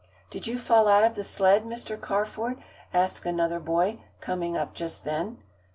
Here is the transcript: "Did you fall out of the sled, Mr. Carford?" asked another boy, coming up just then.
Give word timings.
"Did 0.31 0.47
you 0.47 0.57
fall 0.57 0.87
out 0.87 1.03
of 1.03 1.13
the 1.13 1.23
sled, 1.23 1.63
Mr. 1.63 1.95
Carford?" 1.95 2.57
asked 2.91 3.23
another 3.27 3.59
boy, 3.59 3.99
coming 4.19 4.57
up 4.57 4.73
just 4.73 5.03
then. 5.03 5.37